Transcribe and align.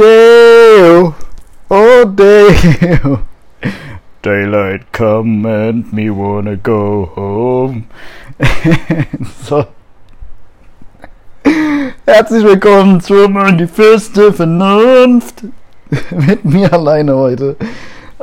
Dale, 0.00 1.12
oh 1.68 2.04
Dale. 2.06 3.20
Daylight 4.22 4.90
come 4.92 5.44
and 5.44 5.92
me 5.92 6.08
wanna 6.08 6.56
go 6.56 7.04
home. 7.14 7.84
so. 9.44 9.66
Herzlich 12.06 12.44
willkommen 12.44 13.02
zu 13.02 13.28
Die 13.58 13.66
feste 13.66 14.32
Vernunft. 14.32 15.44
Mit 16.10 16.46
mir 16.46 16.72
alleine 16.72 17.14
heute. 17.14 17.56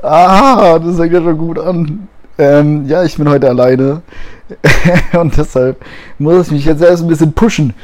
Ah, 0.02 0.80
das 0.80 0.98
fängt 0.98 1.14
ja 1.14 1.22
schon 1.22 1.38
gut 1.38 1.60
an. 1.60 2.08
Ähm, 2.40 2.88
ja, 2.88 3.04
ich 3.04 3.16
bin 3.18 3.30
heute 3.30 3.50
alleine. 3.50 4.02
Und 5.14 5.38
deshalb 5.38 5.86
muss 6.18 6.48
ich 6.48 6.54
mich 6.54 6.66
jetzt 6.66 6.82
erst 6.82 7.04
ein 7.04 7.08
bisschen 7.08 7.34
pushen. 7.34 7.76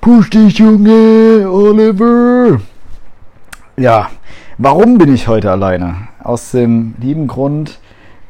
Push 0.00 0.30
dich, 0.30 0.56
Junge, 0.56 1.46
Oliver. 1.46 2.58
Ja, 3.76 4.10
warum 4.56 4.98
bin 4.98 5.12
ich 5.12 5.26
heute 5.26 5.50
alleine? 5.50 6.06
Aus 6.22 6.52
dem 6.52 6.94
lieben 7.00 7.26
Grund, 7.26 7.80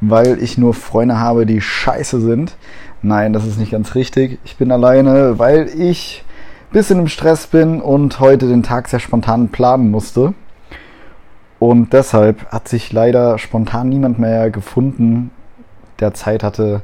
weil 0.00 0.42
ich 0.42 0.56
nur 0.56 0.72
Freunde 0.72 1.20
habe, 1.20 1.44
die 1.44 1.60
scheiße 1.60 2.18
sind. 2.18 2.56
Nein, 3.02 3.34
das 3.34 3.46
ist 3.46 3.58
nicht 3.58 3.72
ganz 3.72 3.94
richtig. 3.94 4.38
Ich 4.46 4.56
bin 4.56 4.72
alleine, 4.72 5.38
weil 5.38 5.68
ich 5.68 6.24
ein 6.70 6.72
bisschen 6.72 6.98
im 6.98 7.08
Stress 7.08 7.46
bin 7.46 7.82
und 7.82 8.20
heute 8.20 8.48
den 8.48 8.62
Tag 8.62 8.88
sehr 8.88 9.00
spontan 9.00 9.48
planen 9.48 9.90
musste. 9.90 10.32
Und 11.58 11.92
deshalb 11.92 12.50
hat 12.50 12.66
sich 12.66 12.90
leider 12.90 13.36
spontan 13.38 13.90
niemand 13.90 14.18
mehr 14.18 14.50
gefunden, 14.50 15.30
der 16.00 16.14
Zeit 16.14 16.42
hatte, 16.42 16.80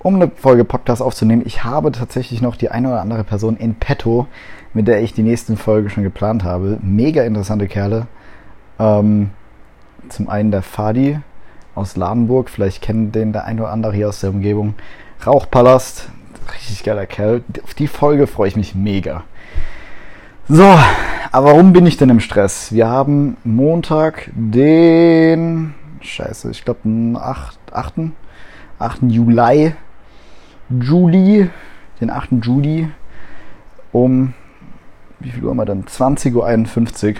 um 0.00 0.14
eine 0.14 0.30
Folge 0.30 0.64
Podcast 0.64 1.02
aufzunehmen. 1.02 1.42
Ich 1.44 1.64
habe 1.64 1.92
tatsächlich 1.92 2.40
noch 2.40 2.56
die 2.56 2.70
eine 2.70 2.88
oder 2.88 3.00
andere 3.00 3.24
Person 3.24 3.56
in 3.56 3.74
petto, 3.74 4.26
mit 4.74 4.86
der 4.86 5.02
ich 5.02 5.12
die 5.12 5.22
nächsten 5.22 5.56
Folge 5.56 5.90
schon 5.90 6.04
geplant 6.04 6.44
habe. 6.44 6.78
Mega 6.82 7.22
interessante 7.22 7.66
Kerle. 7.66 8.06
Ähm, 8.78 9.30
zum 10.08 10.28
einen 10.28 10.50
der 10.50 10.62
Fadi 10.62 11.18
aus 11.74 11.96
Ladenburg, 11.96 12.50
vielleicht 12.50 12.82
kennt 12.82 13.14
den 13.14 13.32
der 13.32 13.44
ein 13.44 13.60
oder 13.60 13.70
andere 13.70 13.92
hier 13.92 14.08
aus 14.08 14.20
der 14.20 14.30
Umgebung. 14.30 14.74
Rauchpalast, 15.26 16.08
richtig 16.54 16.84
geiler 16.84 17.06
Kerl. 17.06 17.42
Auf 17.64 17.74
die 17.74 17.88
Folge 17.88 18.26
freue 18.26 18.48
ich 18.48 18.56
mich 18.56 18.74
mega. 18.74 19.24
So, 20.48 20.78
aber 21.30 21.48
warum 21.48 21.72
bin 21.72 21.86
ich 21.86 21.96
denn 21.96 22.08
im 22.08 22.20
Stress? 22.20 22.72
Wir 22.72 22.88
haben 22.88 23.36
Montag 23.44 24.30
den, 24.34 25.74
scheiße, 26.00 26.50
ich 26.50 26.64
glaube 26.64 26.80
den 26.84 27.16
8, 27.16 27.58
8. 27.72 27.94
8. 28.78 29.02
Juli, 29.08 29.74
Juli, 30.70 31.50
den 32.00 32.10
8. 32.10 32.28
Juli 32.42 32.88
um, 33.92 34.34
wie 35.18 35.30
viel 35.30 35.44
Uhr 35.44 35.50
haben 35.50 35.56
wir 35.56 35.64
dann? 35.64 35.84
20.51 35.84 37.08
Uhr. 37.08 37.14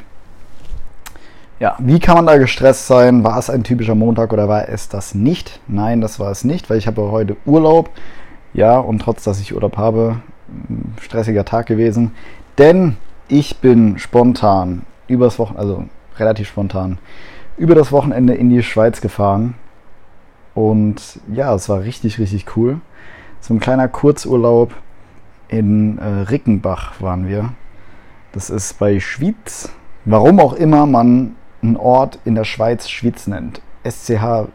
Ja, 1.61 1.75
wie 1.79 1.99
kann 1.99 2.17
man 2.17 2.27
da 2.27 2.37
gestresst 2.37 2.87
sein? 2.87 3.25
War 3.25 3.39
es 3.39 3.51
ein 3.51 3.65
typischer 3.65 3.97
Montag 3.97 4.33
oder 4.33 4.49
war 4.49 4.69
es 4.69 4.89
das 4.89 5.15
nicht? 5.15 5.61
Nein, 5.67 6.01
das 6.01 6.21
war 6.21 6.31
es 6.31 6.45
nicht, 6.45 6.71
weil 6.71 6.79
ich 6.79 6.87
habe 6.87 7.11
heute 7.11 7.37
Urlaub. 7.47 7.91
Ja, 8.55 8.79
und 8.79 9.01
trotz, 9.01 9.25
dass 9.25 9.41
ich 9.41 9.55
Urlaub 9.55 9.77
habe, 9.77 10.23
stressiger 11.01 11.45
Tag 11.45 11.67
gewesen. 11.67 12.13
Denn 12.59 12.97
ich 13.27 13.59
bin 13.59 13.99
spontan 13.99 14.83
übers 15.09 15.39
Wochenende, 15.39 15.61
also 15.61 15.85
relativ 16.17 16.49
spontan, 16.49 16.99
über 17.57 17.75
das 17.75 17.91
Wochenende 17.91 18.35
in 18.35 18.51
die 18.51 18.63
Schweiz 18.63 19.01
gefahren. 19.01 19.55
Und 20.55 21.21
ja, 21.33 21.53
es 21.55 21.69
war 21.69 21.83
richtig, 21.83 22.19
richtig 22.19 22.57
cool. 22.57 22.81
So 23.41 23.55
ein 23.55 23.61
kleiner 23.61 23.89
Kurzurlaub 23.89 24.75
in 25.49 25.99
äh, 25.99 26.05
Rickenbach 26.05 27.01
waren 27.01 27.29
wir. 27.29 27.53
Das 28.33 28.51
ist 28.51 28.79
bei 28.79 29.01
Schwyz. 29.01 29.71
Warum 30.05 30.39
auch 30.41 30.53
immer 30.53 30.87
man 30.87 31.37
einen 31.63 31.77
Ort 31.77 32.19
in 32.25 32.35
der 32.35 32.45
Schweiz 32.45 32.89
Schwyz 32.89 33.27
nennt. 33.27 33.61
S-C-H-W-Y-Z. 33.83 34.49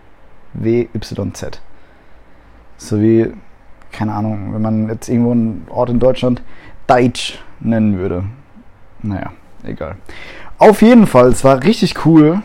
So 2.78 3.02
wie, 3.02 3.34
keine 3.92 4.14
Ahnung, 4.14 4.54
wenn 4.54 4.62
man 4.62 4.88
jetzt 4.90 5.10
irgendwo 5.10 5.32
einen 5.32 5.66
Ort 5.70 5.90
in 5.90 6.00
Deutschland 6.00 6.42
Deutsch 6.88 7.40
nennen 7.60 7.98
würde. 7.98 8.26
Naja, 9.02 9.32
egal. 9.64 9.96
Auf 10.58 10.82
jeden 10.82 11.08
Fall, 11.08 11.28
es 11.28 11.44
war 11.44 11.64
richtig 11.64 12.06
cool. 12.06 12.42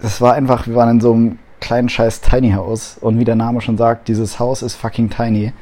Es 0.00 0.20
war 0.20 0.34
einfach, 0.34 0.66
wir 0.66 0.74
waren 0.74 0.90
in 0.90 1.00
so 1.00 1.12
einem 1.12 1.38
kleinen 1.62 1.88
scheiß 1.88 2.20
Tiny 2.20 2.50
House 2.52 2.98
und 3.00 3.18
wie 3.18 3.24
der 3.24 3.36
Name 3.36 3.62
schon 3.62 3.78
sagt, 3.78 4.08
dieses 4.08 4.38
Haus 4.38 4.60
ist 4.60 4.74
fucking 4.74 5.08
tiny. 5.08 5.52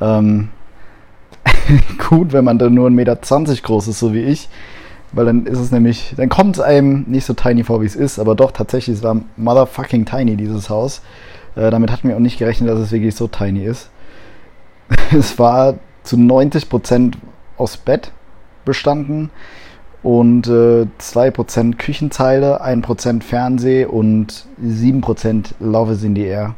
Ähm, 0.00 0.48
gut, 2.08 2.32
wenn 2.32 2.44
man 2.44 2.58
dann 2.58 2.72
nur 2.72 2.88
1,20 2.88 2.92
Meter 2.94 3.16
groß 3.62 3.88
ist, 3.88 3.98
so 3.98 4.14
wie 4.14 4.22
ich. 4.22 4.48
Weil 5.12 5.26
dann 5.26 5.46
ist 5.46 5.58
es 5.58 5.70
nämlich, 5.70 6.14
dann 6.16 6.28
kommt 6.28 6.56
es 6.56 6.62
einem 6.62 7.04
nicht 7.06 7.24
so 7.24 7.34
tiny 7.34 7.62
vor, 7.62 7.82
wie 7.82 7.86
es 7.86 7.94
ist, 7.94 8.18
aber 8.18 8.34
doch 8.34 8.50
tatsächlich, 8.50 8.96
es 8.96 9.02
war 9.02 9.20
motherfucking 9.36 10.06
tiny, 10.06 10.36
dieses 10.36 10.70
Haus. 10.70 11.02
Äh, 11.54 11.70
damit 11.70 11.92
hatten 11.92 12.08
wir 12.08 12.16
auch 12.16 12.20
nicht 12.20 12.38
gerechnet, 12.38 12.70
dass 12.70 12.78
es 12.78 12.90
wirklich 12.90 13.14
so 13.14 13.28
tiny 13.28 13.64
ist. 13.64 13.90
es 15.12 15.38
war 15.38 15.74
zu 16.02 16.16
90% 16.16 17.14
aus 17.56 17.76
Bett 17.76 18.12
bestanden 18.64 19.30
und 20.04 20.46
äh, 20.48 20.86
2% 21.00 21.76
Küchenzeile, 21.76 22.62
1% 22.62 23.22
Fernseh 23.22 23.86
und 23.86 24.44
7% 24.62 25.54
Love 25.60 25.94
is 25.94 26.04
in 26.04 26.14
the 26.14 26.24
Air. 26.24 26.54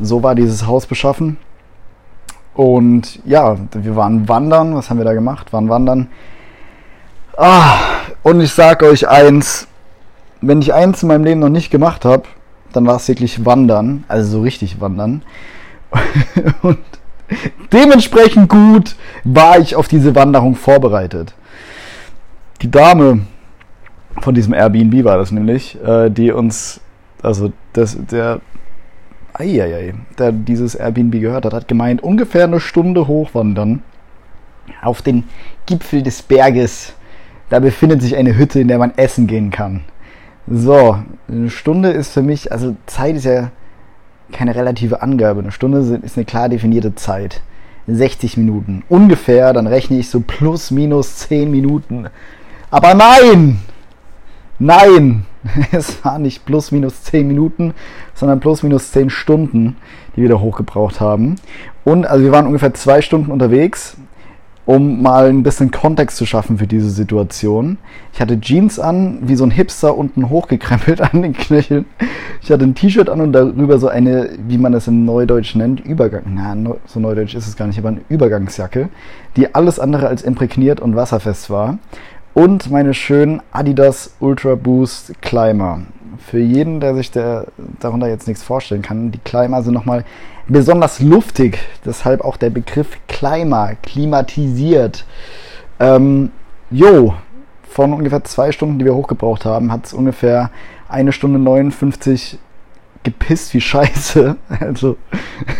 So 0.00 0.22
war 0.24 0.34
dieses 0.34 0.66
Haus 0.66 0.86
beschaffen. 0.86 1.36
Und 2.54 3.20
ja, 3.24 3.56
wir 3.72 3.94
waren 3.94 4.28
wandern. 4.28 4.74
Was 4.74 4.90
haben 4.90 4.98
wir 4.98 5.04
da 5.04 5.14
gemacht? 5.14 5.52
Waren 5.52 5.68
wandern. 5.68 6.08
Ah, 7.36 7.76
und 8.24 8.40
ich 8.40 8.52
sag 8.52 8.82
euch 8.82 9.08
eins, 9.08 9.68
wenn 10.40 10.60
ich 10.60 10.74
eins 10.74 11.04
in 11.04 11.08
meinem 11.08 11.24
Leben 11.24 11.40
noch 11.40 11.48
nicht 11.48 11.70
gemacht 11.70 12.04
habe, 12.04 12.24
dann 12.72 12.84
war 12.84 12.96
es 12.96 13.06
wirklich 13.06 13.46
wandern, 13.46 14.04
also 14.08 14.38
so 14.38 14.42
richtig 14.42 14.80
wandern. 14.80 15.22
und 16.62 16.78
dementsprechend 17.72 18.48
gut 18.48 18.96
war 19.22 19.60
ich 19.60 19.76
auf 19.76 19.86
diese 19.86 20.16
Wanderung 20.16 20.56
vorbereitet. 20.56 21.34
Die 22.62 22.70
Dame 22.70 23.20
von 24.20 24.34
diesem 24.34 24.54
Airbnb 24.54 25.04
war 25.04 25.18
das 25.18 25.32
nämlich, 25.32 25.82
äh, 25.82 26.10
die 26.10 26.30
uns, 26.30 26.80
also 27.22 27.52
das, 27.72 27.98
der, 28.06 28.40
eieiei, 29.34 29.94
der 30.18 30.32
dieses 30.32 30.74
Airbnb 30.74 31.20
gehört 31.20 31.44
hat, 31.44 31.54
hat 31.54 31.68
gemeint, 31.68 32.02
ungefähr 32.02 32.44
eine 32.44 32.60
Stunde 32.60 33.08
hochwandern 33.08 33.82
auf 34.80 35.02
den 35.02 35.24
Gipfel 35.66 36.02
des 36.02 36.22
Berges 36.22 36.94
da 37.52 37.60
befindet 37.60 38.00
sich 38.00 38.16
eine 38.16 38.38
Hütte, 38.38 38.60
in 38.60 38.68
der 38.68 38.78
man 38.78 38.94
essen 38.96 39.26
gehen 39.26 39.50
kann. 39.50 39.82
So, 40.46 40.96
eine 41.28 41.50
Stunde 41.50 41.90
ist 41.90 42.10
für 42.10 42.22
mich, 42.22 42.50
also 42.50 42.76
Zeit 42.86 43.14
ist 43.14 43.26
ja 43.26 43.50
keine 44.32 44.54
relative 44.54 45.02
Angabe. 45.02 45.40
Eine 45.40 45.52
Stunde 45.52 46.00
ist 46.02 46.16
eine 46.16 46.24
klar 46.24 46.48
definierte 46.48 46.94
Zeit. 46.94 47.42
60 47.88 48.38
Minuten. 48.38 48.84
Ungefähr, 48.88 49.52
dann 49.52 49.66
rechne 49.66 49.98
ich 49.98 50.08
so 50.08 50.20
plus 50.20 50.70
minus 50.70 51.18
10 51.18 51.50
Minuten. 51.50 52.06
Aber 52.72 52.94
nein! 52.94 53.58
Nein! 54.58 55.26
Es 55.72 56.02
war 56.04 56.18
nicht 56.18 56.46
plus 56.46 56.72
minus 56.72 57.02
10 57.02 57.26
Minuten, 57.26 57.74
sondern 58.14 58.40
plus 58.40 58.62
minus 58.62 58.92
10 58.92 59.10
Stunden, 59.10 59.76
die 60.16 60.22
wir 60.22 60.28
da 60.30 60.40
hochgebraucht 60.40 61.00
haben. 61.00 61.34
Und 61.84 62.06
also 62.06 62.24
wir 62.24 62.32
waren 62.32 62.46
ungefähr 62.46 62.72
zwei 62.72 63.02
Stunden 63.02 63.30
unterwegs 63.30 63.96
um 64.64 65.02
mal 65.02 65.28
ein 65.28 65.42
bisschen 65.42 65.70
Kontext 65.70 66.16
zu 66.16 66.26
schaffen 66.26 66.58
für 66.58 66.66
diese 66.66 66.90
Situation. 66.90 67.78
Ich 68.12 68.20
hatte 68.20 68.40
Jeans 68.40 68.78
an, 68.78 69.18
wie 69.22 69.34
so 69.34 69.44
ein 69.44 69.50
Hipster 69.50 69.96
unten 69.96 70.28
hochgekrempelt 70.28 71.00
an 71.12 71.22
den 71.22 71.32
Knöcheln. 71.32 71.84
Ich 72.40 72.50
hatte 72.50 72.64
ein 72.64 72.74
T-Shirt 72.74 73.08
an 73.08 73.20
und 73.20 73.32
darüber 73.32 73.78
so 73.78 73.88
eine, 73.88 74.30
wie 74.46 74.58
man 74.58 74.72
das 74.72 74.86
in 74.86 75.04
Neudeutsch 75.04 75.56
nennt, 75.56 75.80
Übergang. 75.80 76.22
Na, 76.34 76.56
so 76.86 77.00
Neudeutsch 77.00 77.34
ist 77.34 77.48
es 77.48 77.56
gar 77.56 77.66
nicht, 77.66 77.78
aber 77.78 77.88
eine 77.88 78.02
Übergangsjacke, 78.08 78.88
die 79.36 79.54
alles 79.54 79.80
andere 79.80 80.06
als 80.08 80.22
imprägniert 80.22 80.80
und 80.80 80.94
wasserfest 80.94 81.50
war. 81.50 81.78
Und 82.34 82.70
meine 82.70 82.94
schönen 82.94 83.42
Adidas 83.52 84.14
Ultra 84.18 84.54
Boost 84.54 85.12
Climber. 85.20 85.82
Für 86.18 86.38
jeden, 86.38 86.80
der 86.80 86.94
sich 86.94 87.10
der, 87.10 87.46
darunter 87.78 88.08
jetzt 88.08 88.26
nichts 88.26 88.42
vorstellen 88.42 88.80
kann, 88.80 89.10
die 89.10 89.18
Climber 89.18 89.62
sind 89.62 89.74
nochmal 89.74 90.04
besonders 90.48 91.00
luftig, 91.00 91.58
deshalb 91.84 92.22
auch 92.22 92.38
der 92.38 92.48
Begriff 92.48 92.98
Klima, 93.06 93.72
klimatisiert. 93.82 95.04
Ähm, 95.78 96.30
jo, 96.70 97.14
von 97.68 97.92
ungefähr 97.92 98.24
zwei 98.24 98.50
Stunden, 98.50 98.78
die 98.78 98.86
wir 98.86 98.94
hochgebraucht 98.94 99.44
haben, 99.44 99.70
hat 99.70 99.84
es 99.86 99.92
ungefähr 99.92 100.50
eine 100.88 101.12
Stunde 101.12 101.38
59 101.38 102.38
gepisst 103.02 103.52
wie 103.52 103.60
Scheiße. 103.60 104.36
Also, 104.60 104.96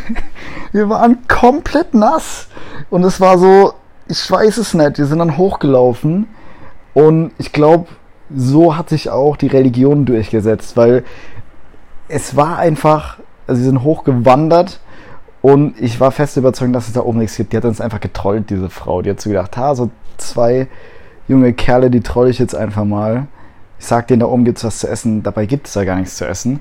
wir 0.72 0.88
waren 0.88 1.19
komplett 1.28 1.92
nass. 1.92 2.48
Und 2.88 3.04
es 3.04 3.20
war 3.20 3.36
so, 3.36 3.74
ich 4.08 4.30
weiß 4.30 4.56
es 4.56 4.72
nicht, 4.72 4.96
wir 4.96 5.06
sind 5.06 5.19
dann 5.19 5.36
hochgelaufen. 5.36 6.28
Und 6.94 7.32
ich 7.38 7.52
glaube, 7.52 7.86
so 8.34 8.76
hat 8.76 8.88
sich 8.88 9.10
auch 9.10 9.36
die 9.36 9.46
Religion 9.46 10.04
durchgesetzt, 10.04 10.76
weil 10.76 11.04
es 12.08 12.36
war 12.36 12.58
einfach 12.58 13.18
also 13.46 13.60
sie 13.60 13.66
sind 13.66 13.82
hochgewandert 13.82 14.80
und 15.40 15.80
ich 15.80 16.00
war 16.00 16.12
fest 16.12 16.36
überzeugt, 16.36 16.74
dass 16.74 16.88
es 16.88 16.94
da 16.94 17.00
oben 17.00 17.18
nichts 17.18 17.36
gibt. 17.36 17.52
Die 17.52 17.56
hat 17.56 17.64
uns 17.64 17.80
einfach 17.80 18.00
getrollt, 18.00 18.50
diese 18.50 18.70
Frau. 18.70 19.02
Die 19.02 19.10
hat 19.10 19.20
so 19.20 19.30
gedacht, 19.30 19.56
ha, 19.56 19.74
so 19.74 19.90
zwei 20.16 20.68
junge 21.28 21.52
Kerle, 21.52 21.90
die 21.90 22.00
troll 22.00 22.28
ich 22.28 22.38
jetzt 22.38 22.54
einfach 22.54 22.84
mal. 22.84 23.26
Ich 23.78 23.86
sag 23.86 24.06
denen, 24.06 24.20
da 24.20 24.26
oben 24.26 24.44
gibt's 24.44 24.64
was 24.64 24.78
zu 24.78 24.88
essen, 24.88 25.22
dabei 25.22 25.46
gibt 25.46 25.66
es 25.66 25.72
da 25.72 25.84
gar 25.84 25.96
nichts 25.96 26.16
zu 26.16 26.26
essen. 26.26 26.60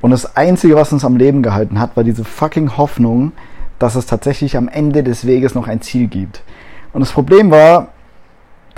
Und 0.00 0.12
das 0.12 0.36
Einzige, 0.36 0.76
was 0.76 0.92
uns 0.92 1.04
am 1.04 1.16
Leben 1.16 1.42
gehalten 1.42 1.80
hat, 1.80 1.96
war 1.96 2.04
diese 2.04 2.24
fucking 2.24 2.76
Hoffnung, 2.76 3.32
dass 3.78 3.96
es 3.96 4.06
tatsächlich 4.06 4.56
am 4.56 4.68
Ende 4.68 5.02
des 5.02 5.26
Weges 5.26 5.54
noch 5.54 5.66
ein 5.66 5.82
Ziel 5.82 6.06
gibt. 6.06 6.42
Und 6.92 7.00
das 7.00 7.12
Problem 7.12 7.50
war, 7.50 7.88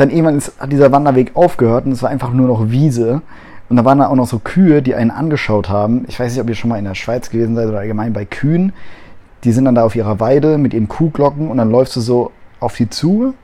dann 0.02 0.10
irgendwann 0.10 0.36
ist, 0.36 0.60
hat 0.60 0.72
dieser 0.72 0.92
Wanderweg 0.92 1.32
aufgehört 1.34 1.86
und 1.86 1.92
es 1.92 2.02
war 2.02 2.10
einfach 2.10 2.32
nur 2.32 2.48
noch 2.48 2.70
Wiese. 2.70 3.22
Und 3.68 3.76
da 3.76 3.84
waren 3.84 3.98
da 3.98 4.08
auch 4.08 4.16
noch 4.16 4.26
so 4.26 4.38
Kühe, 4.38 4.82
die 4.82 4.94
einen 4.94 5.10
angeschaut 5.10 5.68
haben. 5.68 6.04
Ich 6.08 6.20
weiß 6.20 6.32
nicht, 6.32 6.42
ob 6.42 6.48
ihr 6.48 6.54
schon 6.54 6.68
mal 6.68 6.78
in 6.78 6.84
der 6.84 6.94
Schweiz 6.94 7.30
gewesen 7.30 7.54
seid 7.54 7.68
oder 7.68 7.78
allgemein 7.78 8.12
bei 8.12 8.24
Kühen. 8.24 8.72
Die 9.44 9.52
sind 9.52 9.64
dann 9.64 9.74
da 9.74 9.84
auf 9.84 9.96
ihrer 9.96 10.20
Weide 10.20 10.58
mit 10.58 10.74
ihren 10.74 10.88
Kuhglocken 10.88 11.48
und 11.48 11.56
dann 11.56 11.70
läufst 11.70 11.96
du 11.96 12.00
so 12.00 12.32
auf 12.60 12.76
die 12.76 12.90
zu. 12.90 13.34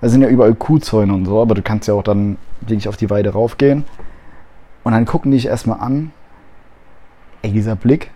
Da 0.00 0.08
sind 0.08 0.22
ja 0.22 0.28
überall 0.28 0.54
Kuhzäune 0.54 1.14
und 1.14 1.24
so, 1.24 1.40
aber 1.40 1.54
du 1.54 1.62
kannst 1.62 1.88
ja 1.88 1.94
auch 1.94 2.02
dann 2.02 2.36
wirklich 2.60 2.88
auf 2.88 2.96
die 2.96 3.08
Weide 3.08 3.30
raufgehen. 3.30 3.84
Und 4.82 4.92
dann 4.92 5.06
gucken 5.06 5.30
die 5.30 5.36
dich 5.36 5.46
erstmal 5.46 5.80
an. 5.80 6.12
Ey, 7.42 7.52
dieser 7.52 7.76
Blick. 7.76 8.10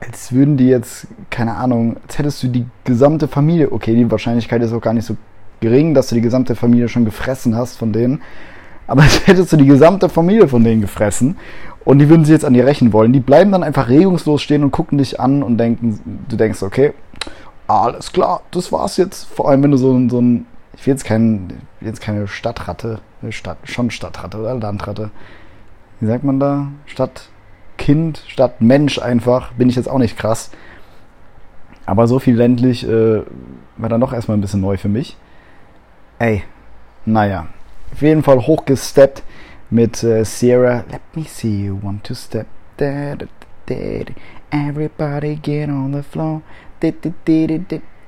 Als 0.00 0.32
würden 0.32 0.56
die 0.56 0.68
jetzt, 0.68 1.06
keine 1.30 1.56
Ahnung, 1.56 1.96
als 2.06 2.18
hättest 2.18 2.42
du 2.42 2.48
die 2.48 2.66
gesamte 2.84 3.28
Familie. 3.28 3.72
Okay, 3.72 3.94
die 3.94 4.10
Wahrscheinlichkeit 4.10 4.62
ist 4.62 4.72
auch 4.72 4.80
gar 4.80 4.92
nicht 4.92 5.06
so 5.06 5.16
gering, 5.60 5.94
dass 5.94 6.08
du 6.08 6.14
die 6.14 6.20
gesamte 6.20 6.54
Familie 6.54 6.88
schon 6.88 7.04
gefressen 7.04 7.56
hast 7.56 7.76
von 7.78 7.92
denen. 7.92 8.22
Aber 8.86 9.02
als 9.02 9.26
hättest 9.26 9.52
du 9.52 9.56
die 9.56 9.66
gesamte 9.66 10.08
Familie 10.08 10.48
von 10.48 10.64
denen 10.64 10.80
gefressen. 10.80 11.36
Und 11.84 12.00
die 12.00 12.08
würden 12.08 12.24
sich 12.24 12.32
jetzt 12.32 12.44
an 12.44 12.54
dir 12.54 12.66
rächen 12.66 12.92
wollen. 12.92 13.12
Die 13.12 13.20
bleiben 13.20 13.52
dann 13.52 13.62
einfach 13.62 13.88
regungslos 13.88 14.42
stehen 14.42 14.64
und 14.64 14.72
gucken 14.72 14.98
dich 14.98 15.20
an 15.20 15.42
und 15.42 15.56
denken, 15.56 16.24
du 16.28 16.36
denkst, 16.36 16.62
okay, 16.62 16.92
alles 17.68 18.12
klar, 18.12 18.42
das 18.50 18.72
war's 18.72 18.96
jetzt. 18.96 19.24
Vor 19.24 19.48
allem, 19.48 19.62
wenn 19.62 19.70
du 19.70 19.76
so, 19.76 20.08
so 20.08 20.20
ein, 20.20 20.46
ich 20.76 20.86
will 20.86 20.92
jetzt, 20.92 21.04
kein, 21.04 21.52
jetzt 21.80 22.00
keine 22.00 22.26
Stadtratte, 22.26 23.00
Stadt, 23.30 23.58
schon 23.64 23.90
Stadtratte 23.90 24.38
oder 24.38 24.54
Landratte. 24.54 25.10
Wie 26.00 26.06
sagt 26.06 26.24
man 26.24 26.38
da? 26.40 26.68
Stadtkind, 26.86 28.22
Stadtmensch 28.26 28.98
einfach. 28.98 29.52
Bin 29.52 29.68
ich 29.68 29.76
jetzt 29.76 29.88
auch 29.88 29.98
nicht 29.98 30.18
krass. 30.18 30.50
Aber 31.86 32.08
so 32.08 32.18
viel 32.18 32.34
ländlich 32.34 32.86
äh, 32.86 33.22
war 33.76 33.88
dann 33.88 34.00
doch 34.00 34.12
erstmal 34.12 34.36
ein 34.36 34.40
bisschen 34.40 34.60
neu 34.60 34.76
für 34.76 34.88
mich. 34.88 35.16
Ey, 36.18 36.44
naja. 37.04 37.46
Auf 37.92 38.00
jeden 38.00 38.22
Fall 38.22 38.38
hochgesteppt 38.46 39.22
mit 39.70 40.02
äh, 40.02 40.24
Sierra. 40.24 40.84
Let 40.90 41.02
me 41.14 41.24
see 41.24 41.66
you 41.66 41.78
want 41.82 42.04
to 42.04 42.14
step. 42.14 42.46
Da, 42.78 43.14
da, 43.16 43.26
da, 43.66 44.04
Everybody 44.50 45.36
get 45.36 45.68
on 45.68 45.92
the 45.92 46.02
floor. 46.02 46.42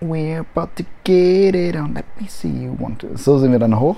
We're 0.01 0.41
about 0.41 0.77
to 0.77 0.85
get 1.05 1.55
it 1.55 1.77
on. 1.77 1.95
Let 1.95 2.05
me 2.21 2.29
see 2.29 2.49
you 2.49 2.77
want 2.79 3.01
to. 3.01 3.17
So 3.17 3.39
sind 3.39 3.53
wir 3.53 3.59
dann 3.59 3.79
hoch. 3.79 3.97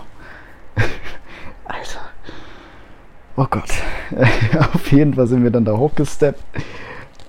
Alter. 1.67 2.01
Oh 3.37 3.47
Gott. 3.49 3.71
Auf 4.75 4.91
jeden 4.91 5.15
Fall 5.15 5.27
sind 5.27 5.45
wir 5.45 5.51
dann 5.51 5.65
da 5.65 5.77
hochgesteppt. 5.77 6.43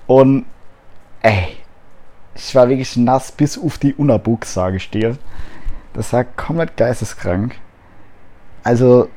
Und 0.08 0.46
ey, 1.22 1.58
ich 2.34 2.56
war 2.56 2.70
wirklich 2.70 2.98
nass 2.98 3.32
bis 3.32 3.58
auf 3.58 3.78
die 3.78 3.94
Unabuchs, 3.94 4.54
sage 4.54 4.78
ich 4.78 4.90
dir. 4.90 5.18
Das 5.94 6.14
war 6.14 6.24
komplett 6.24 6.78
geisteskrank. 6.78 7.56
Also, 8.64 9.10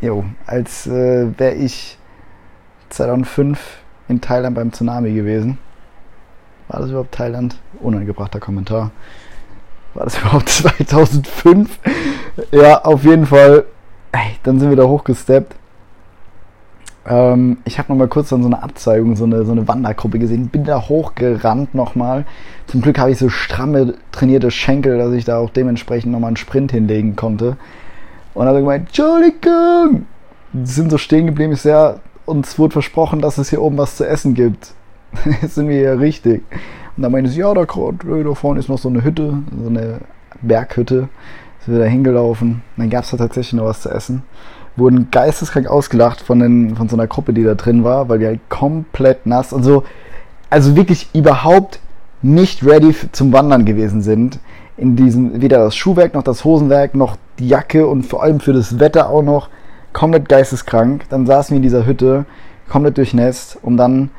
jo, 0.00 0.24
als 0.46 0.86
äh, 0.86 1.38
wäre 1.38 1.54
ich 1.54 1.98
2005 2.90 3.78
in 4.08 4.20
Thailand 4.20 4.56
beim 4.56 4.72
Tsunami 4.72 5.12
gewesen. 5.12 5.58
War 6.68 6.80
das 6.80 6.90
überhaupt 6.90 7.12
Thailand? 7.12 7.58
Unangebrachter 7.80 8.40
Kommentar. 8.40 8.90
War 9.94 10.04
das 10.04 10.18
überhaupt 10.20 10.48
2005? 10.48 11.78
ja, 12.50 12.82
auf 12.82 13.04
jeden 13.04 13.26
Fall. 13.26 13.64
Ey, 14.12 14.36
dann 14.42 14.60
sind 14.60 14.70
wir 14.70 14.76
da 14.76 14.84
hochgesteppt. 14.84 15.56
Ähm, 17.06 17.58
ich 17.64 17.78
habe 17.78 17.92
nochmal 17.92 18.08
kurz 18.08 18.30
dann 18.30 18.42
so 18.42 18.48
eine 18.48 18.62
Abzeigung, 18.62 19.16
so 19.16 19.24
eine, 19.24 19.44
so 19.44 19.52
eine 19.52 19.68
Wandergruppe 19.68 20.18
gesehen. 20.18 20.48
Bin 20.48 20.64
da 20.64 20.88
hochgerannt 20.88 21.74
nochmal. 21.74 22.24
Zum 22.66 22.80
Glück 22.80 22.98
habe 22.98 23.10
ich 23.10 23.18
so 23.18 23.28
stramme, 23.28 23.94
trainierte 24.12 24.50
Schenkel, 24.50 24.98
dass 24.98 25.12
ich 25.12 25.24
da 25.24 25.38
auch 25.38 25.50
dementsprechend 25.50 26.12
nochmal 26.12 26.28
einen 26.28 26.36
Sprint 26.36 26.72
hinlegen 26.72 27.16
konnte. 27.16 27.56
Und 28.32 28.46
hat 28.46 28.54
er 28.54 28.60
gemeint, 28.60 28.88
Entschuldigung! 28.88 30.06
Sind 30.62 30.90
so 30.90 30.98
stehen 30.98 31.26
geblieben. 31.26 31.52
Ich 31.52 31.62
sehr, 31.62 32.00
uns 32.26 32.58
wurde 32.58 32.72
versprochen, 32.72 33.20
dass 33.20 33.38
es 33.38 33.50
hier 33.50 33.60
oben 33.60 33.76
was 33.76 33.96
zu 33.96 34.06
essen 34.06 34.34
gibt. 34.34 34.72
Jetzt 35.42 35.56
sind 35.56 35.68
wir 35.68 35.76
hier 35.76 36.00
richtig. 36.00 36.42
Und 36.96 37.02
dann 37.02 37.12
meinte 37.12 37.30
sie, 37.30 37.40
ja, 37.40 37.52
da, 37.52 37.64
da 37.64 38.34
vorne 38.34 38.60
ist 38.60 38.68
noch 38.68 38.78
so 38.78 38.88
eine 38.88 39.04
Hütte, 39.04 39.38
so 39.62 39.68
eine 39.68 40.00
Berghütte. 40.42 41.08
Sind 41.64 41.74
wir 41.74 41.80
da 41.80 41.90
hingelaufen. 41.90 42.62
Dann 42.76 42.90
gab 42.90 43.04
es 43.04 43.10
da 43.10 43.16
tatsächlich 43.16 43.54
noch 43.54 43.64
was 43.64 43.80
zu 43.80 43.90
essen. 43.90 44.22
Wurden 44.76 45.10
geisteskrank 45.10 45.68
ausgelacht 45.68 46.20
von, 46.20 46.40
den, 46.40 46.76
von 46.76 46.88
so 46.88 46.96
einer 46.96 47.06
Gruppe, 47.06 47.32
die 47.32 47.44
da 47.44 47.54
drin 47.54 47.84
war, 47.84 48.08
weil 48.08 48.18
die 48.18 48.26
halt 48.26 48.40
komplett 48.48 49.26
nass 49.26 49.52
und 49.52 49.62
so, 49.62 49.84
also 50.50 50.76
wirklich 50.76 51.08
überhaupt 51.14 51.80
nicht 52.22 52.64
ready 52.64 52.94
zum 53.12 53.32
Wandern 53.32 53.64
gewesen 53.64 54.02
sind. 54.02 54.40
In 54.76 54.96
diesem, 54.96 55.40
weder 55.40 55.58
das 55.58 55.76
Schuhwerk 55.76 56.14
noch 56.14 56.22
das 56.22 56.44
Hosenwerk 56.44 56.94
noch 56.94 57.16
die 57.38 57.48
Jacke 57.48 57.86
und 57.86 58.04
vor 58.04 58.22
allem 58.22 58.40
für 58.40 58.52
das 58.52 58.80
Wetter 58.80 59.10
auch 59.10 59.22
noch 59.22 59.48
komplett 59.92 60.28
geisteskrank. 60.28 61.08
Dann 61.10 61.26
saßen 61.26 61.54
wir 61.54 61.56
in 61.56 61.62
dieser 61.62 61.86
Hütte, 61.86 62.24
komplett 62.68 62.98
durchnässt, 62.98 63.58
um 63.62 63.76
dann 63.76 64.10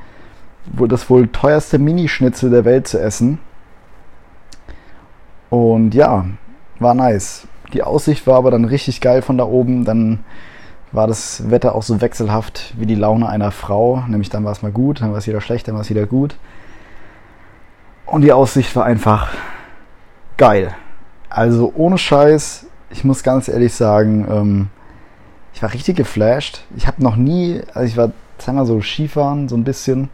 wohl 0.74 0.88
das 0.88 1.10
wohl 1.10 1.28
teuerste 1.28 1.78
Minischnitzel 1.80 2.50
der 2.50 2.66
Welt 2.66 2.88
zu 2.88 3.00
essen. 3.00 3.40
Und 5.50 5.94
ja, 5.94 6.25
war 6.80 6.94
nice. 6.94 7.48
Die 7.75 7.83
Aussicht 7.83 8.25
war 8.25 8.38
aber 8.38 8.51
dann 8.51 8.63
richtig 8.63 9.01
geil 9.01 9.22
von 9.22 9.38
da 9.38 9.44
oben. 9.44 9.83
Dann 9.83 10.19
war 10.94 11.07
das 11.07 11.51
Wetter 11.51 11.75
auch 11.75 11.83
so 11.83 12.00
wechselhaft 12.00 12.74
wie 12.77 12.86
die 12.86 12.95
Laune 12.95 13.27
einer 13.27 13.51
Frau. 13.51 14.06
Nämlich 14.07 14.30
dann 14.30 14.45
war 14.45 14.54
es 14.54 14.62
mal 14.62 14.72
gut, 14.72 15.01
dann 15.01 15.12
war 15.12 15.18
es 15.18 15.27
wieder 15.27 15.42
schlecht, 15.42 15.68
dann 15.68 15.75
war 15.75 15.81
es 15.81 15.89
wieder 15.89 16.06
gut. 16.06 16.38
Und 18.06 18.22
die 18.22 18.31
Aussicht 18.31 18.74
war 18.77 18.86
einfach 18.86 19.27
geil. 20.38 20.74
Also 21.30 21.74
ohne 21.75 21.98
Scheiß, 21.98 22.66
ich 22.92 23.04
muss 23.04 23.24
ganz 23.24 23.50
ehrlich 23.50 23.74
sagen, 23.74 24.25
ähm, 24.30 24.68
ich 25.54 25.62
war 25.62 25.74
richtig 25.74 25.98
geflasht. 25.98 26.63
Ich 26.77 26.88
habe 26.88 27.04
noch 27.04 27.18
nie, 27.18 27.62
also 27.74 27.88
ich 27.88 27.98
war 27.98 28.13
zweimal 28.38 28.66
so 28.66 28.80
Skifahren, 28.81 29.50
so 29.50 29.57
ein 29.57 29.66
bisschen. 29.66 30.07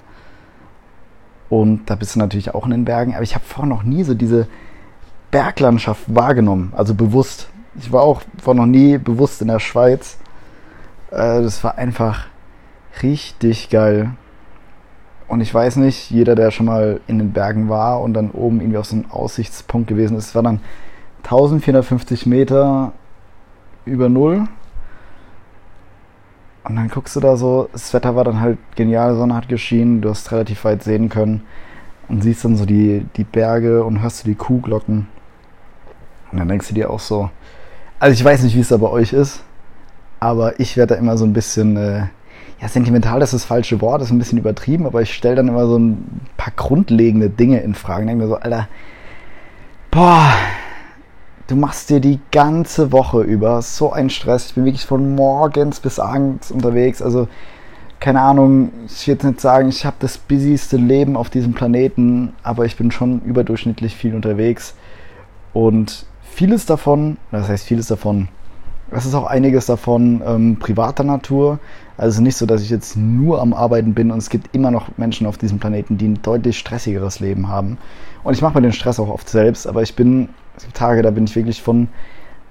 Und 1.48 1.92
da 1.92 1.94
bist 1.94 2.16
du 2.16 2.20
natürlich 2.20 2.56
auch 2.56 2.66
in 2.66 2.72
den 2.72 2.86
Bergen. 2.86 3.14
Aber 3.14 3.22
ich 3.22 3.36
habe 3.36 3.46
vorher 3.46 3.70
noch 3.70 3.84
nie 3.84 4.04
so 4.04 4.16
diese 4.16 4.48
Berglandschaft 5.32 6.04
wahrgenommen. 6.08 6.74
Also 6.76 6.94
bewusst. 6.94 7.50
Ich 7.76 7.92
war 7.92 8.04
auch 8.04 8.22
vor 8.42 8.54
noch 8.54 8.66
nie 8.66 8.98
bewusst 8.98 9.42
in 9.42 9.48
der 9.48 9.60
Schweiz. 9.60 10.18
Äh, 11.10 11.42
das 11.42 11.64
war 11.64 11.78
einfach 11.78 12.26
richtig 13.02 13.70
geil. 13.70 14.12
Und 15.28 15.40
ich 15.40 15.54
weiß 15.54 15.78
nicht, 15.78 16.12
jeder, 16.12 16.36
der 16.36 16.52
schon 16.52 16.66
mal 16.66 17.00
in 17.08 17.18
den 17.18 17.32
Bergen 17.32 17.70
war 17.70 18.02
und 18.02 18.14
dann 18.14 18.32
oben 18.32 18.60
irgendwie 18.60 18.78
auf 18.78 18.86
so 18.86 18.98
einem 18.98 19.10
Aussichtspunkt 19.10 19.88
gewesen 19.88 20.18
ist, 20.18 20.36
war 20.36 20.44
dann 20.44 20.60
1450 21.24 22.26
Meter 22.26 22.92
über 23.86 24.10
Null. 24.10 24.48
Und 26.64 26.76
dann 26.76 26.90
guckst 26.90 27.16
du 27.16 27.22
da 27.22 27.38
so, 27.38 27.70
das 27.72 27.94
Wetter 27.94 28.16
war 28.16 28.26
dann 28.26 28.42
halt 28.42 28.58
genial, 28.76 29.16
Sonne 29.16 29.36
hat 29.36 29.48
geschienen, 29.48 30.02
du 30.02 30.10
hast 30.10 30.32
relativ 30.32 30.64
weit 30.66 30.84
sehen 30.84 31.10
können 31.10 31.44
und 32.08 32.22
siehst 32.22 32.44
dann 32.44 32.58
so 32.58 32.66
die, 32.66 33.06
die 33.16 33.24
Berge 33.24 33.84
und 33.86 34.02
hörst 34.02 34.24
du 34.24 34.28
die 34.28 34.36
Kuhglocken. 34.36 35.08
Und 36.32 36.40
dann 36.40 36.48
denkst 36.48 36.68
du 36.70 36.74
dir 36.74 36.90
auch 36.90 37.00
so, 37.00 37.30
also 38.00 38.14
ich 38.14 38.24
weiß 38.24 38.44
nicht, 38.44 38.56
wie 38.56 38.62
es 38.62 38.70
da 38.70 38.78
bei 38.78 38.90
euch 38.90 39.14
ist, 39.14 39.44
aber 40.20 40.60
ich 40.60 40.78
werde 40.78 40.96
da 40.96 41.00
immer 41.00 41.18
so 41.18 41.26
ein 41.26 41.34
bisschen, 41.34 41.78
äh, 41.78 42.08
ja, 42.62 42.68
sentimental 42.68 43.20
das 43.20 43.34
ist 43.34 43.44
das 43.44 43.48
falsche 43.48 43.82
Wort, 43.82 44.02
ist 44.02 44.12
ein 44.12 44.20
bisschen 44.20 44.38
übertrieben, 44.38 44.86
aber 44.86 45.02
ich 45.02 45.14
stelle 45.14 45.36
dann 45.36 45.48
immer 45.48 45.68
so 45.68 45.78
ein 45.78 46.22
paar 46.38 46.54
grundlegende 46.56 47.30
Dinge 47.30 47.60
in 47.62 47.74
Frage. 47.74 48.06
Denke 48.06 48.24
mir 48.24 48.30
so, 48.30 48.38
Alter, 48.38 48.68
boah, 49.90 50.34
du 51.48 51.56
machst 51.56 51.90
dir 51.90 52.00
die 52.00 52.20
ganze 52.32 52.92
Woche 52.92 53.22
über 53.22 53.62
so 53.62 53.92
einen 53.92 54.10
Stress. 54.10 54.48
Ich 54.48 54.56
bin 54.56 54.66
wirklich 54.66 54.86
von 54.86 55.16
morgens 55.16 55.80
bis 55.80 56.00
abends 56.00 56.52
unterwegs. 56.52 57.02
Also, 57.02 57.28
keine 58.00 58.22
Ahnung, 58.22 58.72
ich 58.88 59.08
will 59.08 59.16
jetzt 59.16 59.24
nicht 59.24 59.42
sagen, 59.42 59.70
ich 59.70 59.86
habe 59.86 59.98
das 60.00 60.18
busyste 60.18 60.78
Leben 60.78 61.18
auf 61.18 61.30
diesem 61.30 61.54
Planeten, 61.54 62.34
aber 62.42 62.66
ich 62.66 62.78
bin 62.78 62.90
schon 62.90 63.22
überdurchschnittlich 63.22 63.96
viel 63.96 64.16
unterwegs. 64.16 64.76
Und 65.54 66.06
vieles 66.32 66.66
davon, 66.66 67.18
das 67.32 67.48
heißt 67.50 67.66
vieles 67.66 67.88
davon, 67.88 68.28
es 68.94 69.06
ist 69.06 69.14
auch 69.14 69.26
einiges 69.26 69.68
davon 69.68 70.22
ähm, 70.26 70.58
privater 70.60 71.06
Natur. 71.06 71.60
Also 71.98 72.22
nicht 72.22 72.36
so, 72.36 72.46
dass 72.46 72.62
ich 72.62 72.70
jetzt 72.70 72.98
nur 72.98 73.42
am 73.42 73.54
Arbeiten 73.54 73.94
bin 73.94 74.12
und 74.12 74.18
es 74.18 74.30
gibt 74.30 74.54
immer 74.54 74.70
noch 74.70 74.98
Menschen 74.98 75.28
auf 75.28 75.38
diesem 75.38 75.60
Planeten, 75.60 75.98
die 75.98 76.10
ein 76.10 76.22
deutlich 76.22 76.60
stressigeres 76.60 77.22
Leben 77.22 77.48
haben. 77.48 77.78
Und 78.24 78.34
ich 78.34 78.42
mache 78.42 78.56
mir 78.56 78.64
den 78.64 78.74
Stress 78.74 79.00
auch 79.00 79.08
oft 79.08 79.30
selbst, 79.30 79.66
aber 79.66 79.82
ich 79.82 79.96
bin 79.96 80.28
es 80.58 80.64
gibt 80.64 80.78
Tage, 80.78 81.02
da 81.02 81.12
bin 81.12 81.24
ich 81.24 81.36
wirklich 81.36 81.62
von 81.62 81.88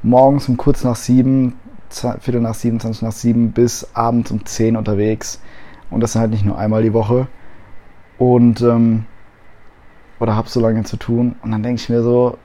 morgens 0.03 0.49
um 0.49 0.57
kurz 0.57 0.85
nach 0.85 0.97
sieben, 0.97 1.55
Viertel 1.91 2.41
nach 2.41 2.55
sieben, 2.55 2.81
20 2.81 3.03
nach 3.03 3.13
sieben 3.13 3.53
bis 3.53 3.89
abends 3.95 4.31
um 4.31 4.45
zehn 4.47 4.77
unterwegs. 4.77 5.41
Und 5.91 6.01
das 6.01 6.13
sind 6.13 6.21
halt 6.21 6.31
nicht 6.31 6.45
nur 6.45 6.57
einmal 6.57 6.83
die 6.83 6.93
Woche. 6.93 7.27
Und, 8.17 8.63
ähm, 8.63 9.05
oder 10.21 10.37
hab 10.37 10.49
so 10.49 10.61
lange 10.61 10.85
zu 10.85 10.97
tun. 10.97 11.35
Und 11.43 11.51
dann 11.51 11.63
denke 11.63 11.81
ich 11.81 11.89
mir 11.89 12.03
so, 12.03 12.39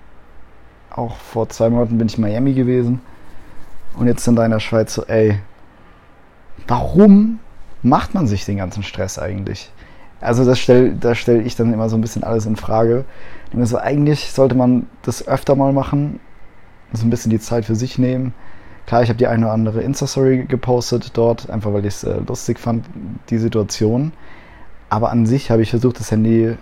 auch 0.96 1.18
vor 1.18 1.50
zwei 1.50 1.70
Monaten 1.70 1.98
bin 1.98 2.08
ich 2.08 2.18
in 2.18 2.22
Miami 2.22 2.54
gewesen. 2.54 3.02
Und 3.96 4.08
jetzt 4.08 4.24
sind 4.24 4.36
da 4.36 4.46
in 4.46 4.52
der 4.52 4.60
Schweiz 4.60 4.94
so, 4.94 5.06
ey, 5.06 5.40
warum 6.68 7.40
macht 7.84 8.14
man 8.14 8.28
sich 8.28 8.46
den 8.46 8.58
ganzen 8.58 8.84
Stress 8.84 9.20
eigentlich? 9.20 9.72
Also 10.22 10.46
das 10.46 10.60
stelle 10.60 10.94
das 10.94 11.18
stell 11.18 11.46
ich 11.46 11.56
dann 11.56 11.74
immer 11.74 11.90
so 11.90 11.98
ein 11.98 12.02
bisschen 12.02 12.24
alles 12.24 12.46
in 12.46 12.56
Frage. 12.56 13.06
Also 13.56 13.78
eigentlich 13.78 14.32
sollte 14.32 14.56
man 14.56 14.88
das 15.04 15.28
öfter 15.28 15.56
mal 15.56 15.72
machen, 15.72 16.20
so 16.94 17.06
ein 17.06 17.10
bisschen 17.10 17.30
die 17.30 17.40
Zeit 17.40 17.66
für 17.66 17.76
sich 17.76 17.98
nehmen. 17.98 18.34
Klar, 18.86 19.04
ich 19.04 19.10
habe 19.10 19.18
die 19.18 19.28
eine 19.28 19.46
oder 19.46 19.54
andere 19.54 19.82
Insta-Story 19.82 20.46
gepostet 20.48 21.12
dort, 21.18 21.50
einfach 21.50 21.74
weil 21.74 21.86
ich 21.86 21.96
es 21.96 22.04
äh, 22.04 22.20
lustig 22.28 22.60
fand, 22.60 22.86
die 23.30 23.40
Situation. 23.40 24.14
Aber 24.90 25.10
an 25.10 25.26
sich 25.26 25.50
habe 25.50 25.64
ich 25.64 25.72
versucht, 25.72 26.00
das 26.00 26.12
Handy 26.12 26.56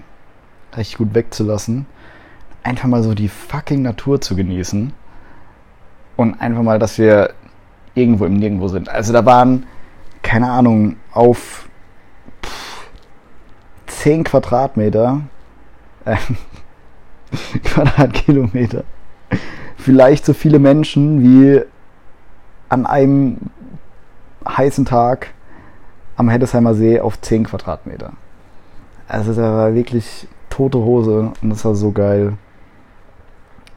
recht 0.73 0.97
gut 0.97 1.13
wegzulassen. 1.13 1.85
Einfach 2.63 2.87
mal 2.87 3.03
so 3.03 3.13
die 3.13 3.27
fucking 3.27 3.81
Natur 3.81 4.21
zu 4.21 4.35
genießen. 4.35 4.93
Und 6.15 6.41
einfach 6.41 6.63
mal, 6.63 6.79
dass 6.79 6.97
wir 6.97 7.33
irgendwo 7.95 8.25
im 8.25 8.33
Nirgendwo 8.33 8.67
sind. 8.67 8.89
Also 8.89 9.13
da 9.13 9.25
waren, 9.25 9.65
keine 10.21 10.49
Ahnung, 10.49 10.95
auf 11.11 11.67
pff, 12.43 12.87
10 13.87 14.23
Quadratmeter, 14.23 15.21
äh, 16.05 16.17
Quadratkilometer, 17.63 18.83
vielleicht 19.77 20.25
so 20.25 20.33
viele 20.33 20.59
Menschen 20.59 21.21
wie 21.21 21.61
an 22.69 22.85
einem 22.85 23.37
heißen 24.47 24.85
Tag 24.85 25.33
am 26.15 26.29
Heddesheimer 26.29 26.73
See 26.73 26.99
auf 26.99 27.19
10 27.21 27.45
Quadratmeter. 27.45 28.13
Also 29.07 29.33
da 29.33 29.41
war 29.41 29.73
wirklich 29.75 30.27
tote 30.49 30.79
Hose 30.79 31.31
und 31.41 31.49
das 31.49 31.65
war 31.65 31.75
so 31.75 31.91
geil. 31.91 32.33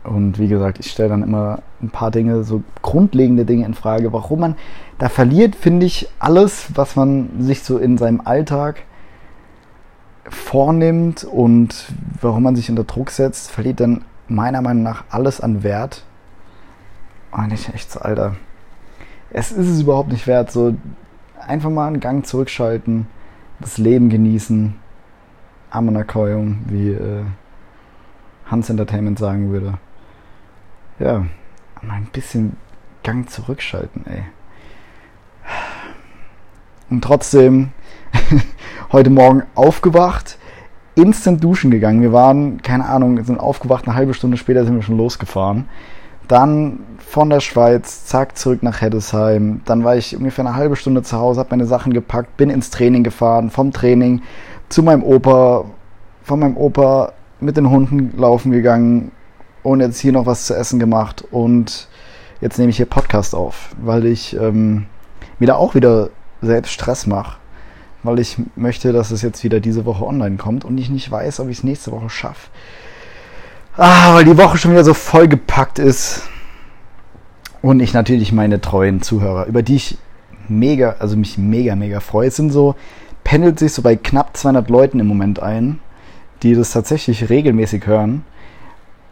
Und 0.06 0.38
wie 0.38 0.48
gesagt, 0.48 0.78
ich 0.78 0.90
stelle 0.90 1.08
dann 1.08 1.22
immer 1.22 1.60
ein 1.82 1.90
paar 1.90 2.10
Dinge, 2.10 2.44
so 2.44 2.62
grundlegende 2.82 3.44
Dinge 3.44 3.66
in 3.66 3.74
Frage, 3.74 4.12
warum 4.12 4.40
man 4.40 4.56
da 4.98 5.08
verliert, 5.08 5.56
finde 5.56 5.86
ich, 5.86 6.08
alles, 6.18 6.68
was 6.74 6.96
man 6.96 7.28
sich 7.40 7.62
so 7.62 7.78
in 7.78 7.98
seinem 7.98 8.20
Alltag 8.24 8.82
vornimmt 10.28 11.24
und 11.24 11.92
warum 12.20 12.44
man 12.44 12.56
sich 12.56 12.70
unter 12.70 12.84
Druck 12.84 13.10
setzt, 13.10 13.50
verliert 13.50 13.80
dann 13.80 14.04
meiner 14.28 14.62
Meinung 14.62 14.82
nach 14.82 15.04
alles 15.10 15.40
an 15.40 15.62
Wert. 15.62 16.04
Und 17.32 17.52
ich 17.52 17.72
echt 17.74 17.90
so, 17.90 18.00
Alter, 18.00 18.36
es 19.30 19.52
ist 19.52 19.68
es 19.68 19.82
überhaupt 19.82 20.10
nicht 20.12 20.26
wert, 20.26 20.50
so 20.50 20.74
einfach 21.46 21.70
mal 21.70 21.88
einen 21.88 22.00
Gang 22.00 22.24
zurückschalten, 22.24 23.06
das 23.60 23.76
Leben 23.78 24.08
genießen, 24.08 24.74
Amonakoyung, 25.70 26.58
wie 26.68 26.90
äh, 26.90 27.24
Hans 28.46 28.70
Entertainment 28.70 29.18
sagen 29.18 29.50
würde. 29.50 29.78
Ja, 30.98 31.26
mal 31.82 31.96
ein 31.96 32.08
bisschen 32.10 32.56
Gang 33.02 33.28
zurückschalten, 33.28 34.06
ey. 34.06 34.22
Und 36.88 37.04
trotzdem 37.04 37.72
heute 38.92 39.10
Morgen 39.10 39.42
aufgewacht, 39.54 40.38
instant 40.94 41.44
duschen 41.44 41.70
gegangen. 41.70 42.00
Wir 42.00 42.14
waren, 42.14 42.62
keine 42.62 42.86
Ahnung, 42.86 43.22
sind 43.24 43.38
aufgewacht, 43.38 43.86
eine 43.86 43.94
halbe 43.94 44.14
Stunde 44.14 44.38
später 44.38 44.64
sind 44.64 44.74
wir 44.74 44.82
schon 44.82 44.96
losgefahren. 44.96 45.68
Dann 46.28 46.80
von 46.98 47.28
der 47.28 47.40
Schweiz, 47.40 48.06
zack, 48.06 48.38
zurück 48.38 48.62
nach 48.62 48.80
Heddesheim. 48.80 49.60
Dann 49.66 49.84
war 49.84 49.96
ich 49.96 50.16
ungefähr 50.16 50.46
eine 50.46 50.56
halbe 50.56 50.76
Stunde 50.76 51.02
zu 51.02 51.18
Hause, 51.18 51.40
habe 51.40 51.50
meine 51.50 51.66
Sachen 51.66 51.92
gepackt, 51.92 52.38
bin 52.38 52.48
ins 52.48 52.70
Training 52.70 53.04
gefahren, 53.04 53.50
vom 53.50 53.70
Training 53.70 54.22
zu 54.70 54.82
meinem 54.82 55.02
Opa, 55.02 55.66
von 56.22 56.40
meinem 56.40 56.56
Opa 56.56 57.12
mit 57.38 57.58
den 57.58 57.68
Hunden 57.68 58.16
laufen 58.16 58.50
gegangen 58.50 59.12
und 59.66 59.80
jetzt 59.80 59.98
hier 59.98 60.12
noch 60.12 60.26
was 60.26 60.46
zu 60.46 60.54
essen 60.54 60.78
gemacht 60.78 61.24
und 61.32 61.88
jetzt 62.40 62.56
nehme 62.56 62.70
ich 62.70 62.76
hier 62.76 62.86
Podcast 62.86 63.34
auf, 63.34 63.70
weil 63.82 64.06
ich 64.06 64.36
ähm, 64.38 64.86
mir 65.40 65.46
da 65.46 65.56
auch 65.56 65.74
wieder 65.74 66.10
selbst 66.40 66.70
Stress 66.70 67.08
mache, 67.08 67.38
weil 68.04 68.20
ich 68.20 68.36
möchte, 68.54 68.92
dass 68.92 69.10
es 69.10 69.22
jetzt 69.22 69.42
wieder 69.42 69.58
diese 69.58 69.84
Woche 69.84 70.06
online 70.06 70.36
kommt 70.36 70.64
und 70.64 70.78
ich 70.78 70.88
nicht 70.88 71.10
weiß, 71.10 71.40
ob 71.40 71.48
ich 71.48 71.58
es 71.58 71.64
nächste 71.64 71.90
Woche 71.90 72.08
schaffe. 72.08 72.48
Ah, 73.76 74.14
weil 74.14 74.24
die 74.24 74.38
Woche 74.38 74.56
schon 74.56 74.70
wieder 74.70 74.84
so 74.84 74.94
vollgepackt 74.94 75.80
ist. 75.80 76.22
Und 77.60 77.80
ich 77.80 77.92
natürlich 77.92 78.32
meine 78.32 78.60
treuen 78.60 79.02
Zuhörer, 79.02 79.46
über 79.46 79.64
die 79.64 79.76
ich 79.76 79.98
mega, 80.48 80.96
also 81.00 81.16
mich 81.16 81.38
mega, 81.38 81.74
mega 81.74 81.98
freue. 81.98 82.28
Es 82.28 82.36
sind 82.36 82.50
so, 82.50 82.76
pendelt 83.24 83.58
sich 83.58 83.72
so 83.72 83.82
bei 83.82 83.96
knapp 83.96 84.36
200 84.36 84.70
Leuten 84.70 85.00
im 85.00 85.08
Moment 85.08 85.40
ein, 85.40 85.80
die 86.44 86.54
das 86.54 86.70
tatsächlich 86.70 87.28
regelmäßig 87.28 87.86
hören. 87.86 88.24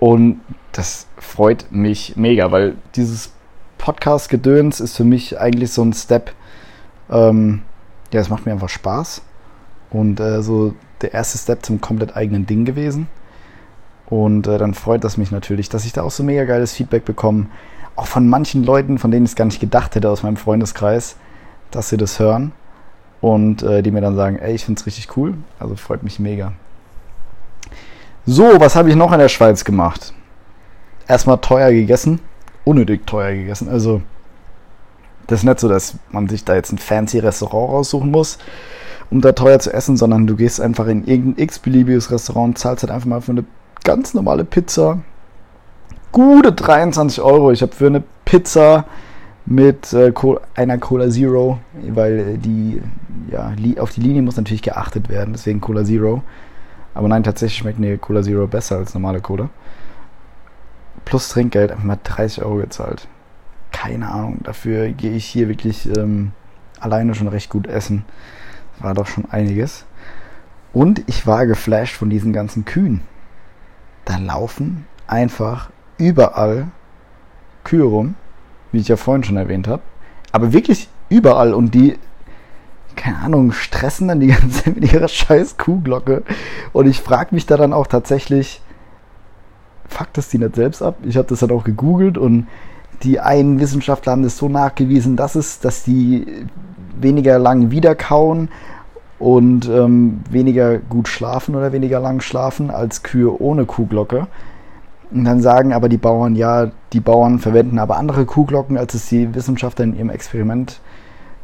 Und 0.04 0.42
das 0.72 1.06
freut 1.16 1.64
mich 1.70 2.14
mega, 2.14 2.52
weil 2.52 2.74
dieses 2.94 3.32
Podcast-Gedöns 3.78 4.80
ist 4.80 4.98
für 4.98 5.04
mich 5.04 5.40
eigentlich 5.40 5.72
so 5.72 5.82
ein 5.82 5.94
Step. 5.94 6.32
Ähm, 7.08 7.62
ja, 8.12 8.20
es 8.20 8.28
macht 8.28 8.44
mir 8.44 8.52
einfach 8.52 8.68
Spaß. 8.68 9.22
Und 9.88 10.20
äh, 10.20 10.42
so 10.42 10.74
der 11.00 11.14
erste 11.14 11.38
Step 11.38 11.64
zum 11.64 11.80
komplett 11.80 12.16
eigenen 12.18 12.44
Ding 12.44 12.66
gewesen. 12.66 13.08
Und 14.04 14.46
äh, 14.46 14.58
dann 14.58 14.74
freut 14.74 15.04
das 15.04 15.16
mich 15.16 15.30
natürlich, 15.30 15.70
dass 15.70 15.86
ich 15.86 15.94
da 15.94 16.02
auch 16.02 16.10
so 16.10 16.22
mega 16.22 16.44
geiles 16.44 16.74
Feedback 16.74 17.06
bekomme. 17.06 17.46
Auch 17.96 18.06
von 18.06 18.28
manchen 18.28 18.62
Leuten, 18.62 18.98
von 18.98 19.10
denen 19.10 19.24
ich 19.24 19.30
es 19.30 19.36
gar 19.36 19.46
nicht 19.46 19.58
gedacht 19.58 19.94
hätte 19.94 20.10
aus 20.10 20.22
meinem 20.22 20.36
Freundeskreis, 20.36 21.16
dass 21.70 21.88
sie 21.88 21.96
das 21.96 22.18
hören. 22.18 22.52
Und 23.22 23.62
äh, 23.62 23.82
die 23.82 23.90
mir 23.90 24.02
dann 24.02 24.16
sagen, 24.16 24.38
ey, 24.38 24.54
ich 24.54 24.66
finde 24.66 24.80
es 24.80 24.86
richtig 24.86 25.16
cool. 25.16 25.32
Also 25.58 25.76
freut 25.76 26.02
mich 26.02 26.18
mega. 26.20 26.52
So, 28.26 28.58
was 28.58 28.74
habe 28.74 28.88
ich 28.88 28.96
noch 28.96 29.12
in 29.12 29.18
der 29.18 29.28
Schweiz 29.28 29.64
gemacht? 29.64 30.14
Erstmal 31.06 31.38
teuer 31.38 31.70
gegessen. 31.70 32.20
Unnötig 32.64 33.06
teuer 33.06 33.34
gegessen. 33.34 33.68
Also, 33.68 34.00
das 35.26 35.40
ist 35.40 35.44
nicht 35.44 35.60
so, 35.60 35.68
dass 35.68 35.96
man 36.10 36.28
sich 36.28 36.42
da 36.42 36.54
jetzt 36.54 36.72
ein 36.72 36.78
fancy 36.78 37.18
Restaurant 37.18 37.72
raussuchen 37.72 38.10
muss, 38.10 38.38
um 39.10 39.20
da 39.20 39.32
teuer 39.32 39.58
zu 39.58 39.74
essen, 39.74 39.98
sondern 39.98 40.26
du 40.26 40.36
gehst 40.36 40.58
einfach 40.58 40.86
in 40.86 41.06
irgendein 41.06 41.44
x-beliebiges 41.44 42.10
Restaurant, 42.10 42.56
zahlst 42.56 42.82
halt 42.82 42.90
einfach 42.90 43.06
mal 43.06 43.20
für 43.20 43.32
eine 43.32 43.44
ganz 43.84 44.14
normale 44.14 44.44
Pizza. 44.46 45.00
Gute 46.10 46.52
23 46.52 47.20
Euro. 47.20 47.52
Ich 47.52 47.60
habe 47.60 47.74
für 47.74 47.88
eine 47.88 48.02
Pizza 48.24 48.86
mit 49.44 49.92
äh, 49.92 50.12
einer 50.54 50.78
Cola 50.78 51.10
Zero, 51.10 51.58
weil 51.90 52.38
die, 52.38 52.80
ja, 53.30 53.52
auf 53.78 53.90
die 53.90 54.00
Linie 54.00 54.22
muss 54.22 54.38
natürlich 54.38 54.62
geachtet 54.62 55.10
werden, 55.10 55.34
deswegen 55.34 55.60
Cola 55.60 55.84
Zero. 55.84 56.22
Aber 56.94 57.08
nein, 57.08 57.24
tatsächlich 57.24 57.58
schmeckt 57.58 57.78
eine 57.78 57.98
Cola 57.98 58.22
Zero 58.22 58.46
besser 58.46 58.76
als 58.76 58.94
normale 58.94 59.20
Cola. 59.20 59.50
Plus 61.04 61.28
Trinkgeld 61.28 61.72
einfach 61.72 61.84
mal 61.84 61.98
30 62.02 62.42
Euro 62.42 62.56
gezahlt. 62.56 63.08
Keine 63.72 64.08
Ahnung, 64.10 64.38
dafür 64.42 64.88
gehe 64.90 65.12
ich 65.12 65.26
hier 65.26 65.48
wirklich 65.48 65.86
ähm, 65.96 66.32
alleine 66.80 67.14
schon 67.14 67.28
recht 67.28 67.50
gut 67.50 67.66
essen. 67.66 68.04
War 68.78 68.94
doch 68.94 69.06
schon 69.06 69.30
einiges. 69.30 69.84
Und 70.72 71.02
ich 71.06 71.26
war 71.26 71.46
geflasht 71.46 71.96
von 71.96 72.10
diesen 72.10 72.32
ganzen 72.32 72.64
Kühen 72.64 73.02
da 74.04 74.18
laufen 74.18 74.86
einfach 75.06 75.70
überall 75.98 76.68
Kühe 77.62 77.84
rum, 77.84 78.14
wie 78.72 78.78
ich 78.78 78.88
ja 78.88 78.96
vorhin 78.96 79.24
schon 79.24 79.36
erwähnt 79.36 79.68
habe. 79.68 79.82
Aber 80.32 80.52
wirklich 80.52 80.88
überall 81.08 81.54
und 81.54 81.74
die, 81.74 81.98
keine 82.96 83.18
Ahnung, 83.18 83.52
stressen 83.52 84.08
dann 84.08 84.20
die 84.20 84.28
ganze 84.28 84.64
Zeit 84.64 84.74
mit 84.80 84.92
ihrer 84.92 85.08
scheiß 85.08 85.56
Kuhglocke. 85.56 86.22
Und 86.72 86.86
ich 86.86 87.00
frage 87.00 87.34
mich 87.34 87.46
da 87.46 87.56
dann 87.56 87.72
auch 87.72 87.86
tatsächlich, 87.86 88.60
fuck 89.88 90.12
das 90.12 90.28
die 90.28 90.38
nicht 90.38 90.56
selbst 90.56 90.82
ab? 90.82 90.96
Ich 91.04 91.16
habe 91.16 91.28
das 91.28 91.40
dann 91.40 91.50
auch 91.50 91.64
gegoogelt 91.64 92.18
und 92.18 92.46
die 93.02 93.20
einen 93.20 93.60
Wissenschaftler 93.60 94.12
haben 94.12 94.22
das 94.22 94.36
so 94.36 94.48
nachgewiesen, 94.48 95.16
dass 95.16 95.34
es, 95.34 95.60
dass 95.60 95.82
die 95.82 96.26
weniger 97.00 97.38
lang 97.38 97.70
wiederkauen 97.70 98.48
und 99.18 99.68
ähm, 99.68 100.20
weniger 100.30 100.78
gut 100.78 101.08
schlafen 101.08 101.54
oder 101.54 101.72
weniger 101.72 102.00
lang 102.00 102.20
schlafen 102.20 102.70
als 102.70 103.02
Kühe 103.02 103.40
ohne 103.40 103.64
Kuhglocke. 103.64 104.26
Und 105.10 105.24
dann 105.24 105.40
sagen 105.40 105.72
aber 105.72 105.88
die 105.88 105.96
Bauern, 105.96 106.34
ja, 106.34 106.70
die 106.92 107.00
Bauern 107.00 107.38
verwenden 107.38 107.78
aber 107.78 107.96
andere 107.96 108.24
Kuhglocken, 108.24 108.76
als 108.76 108.94
es 108.94 109.06
die 109.06 109.34
Wissenschaftler 109.34 109.84
in 109.84 109.96
ihrem 109.96 110.10
Experiment 110.10 110.80